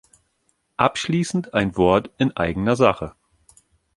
[0.77, 3.13] Abschließend ein Wort in eigener Sache.